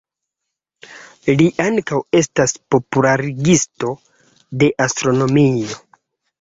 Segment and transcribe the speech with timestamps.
[1.41, 3.95] Li ankaŭ estas popularigisto
[4.65, 5.81] de astronomio.